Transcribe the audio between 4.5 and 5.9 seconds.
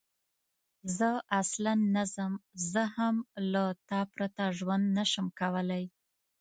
ژوند نه شم کولای.